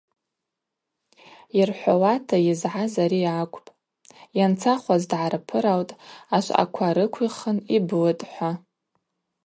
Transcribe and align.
Йырхӏвауата 1.57 2.37
йызгӏаз 2.47 2.93
ари 3.03 3.21
акӏвпӏ: 3.41 3.75
йанцахуаз 4.37 5.03
дгӏарпыралтӏ, 5.09 5.97
ашвъаква 6.35 6.87
рыквихын 6.95 7.57
йблытӏ– 7.75 8.21
хӏва. 8.31 8.51